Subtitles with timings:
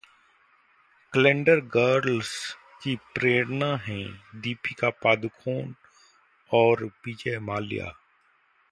[1.13, 2.31] calendar girls
[2.83, 4.05] की प्रेरणा हैं
[4.41, 5.73] दीपिका पादुकोण
[6.51, 7.93] और विजय माल्या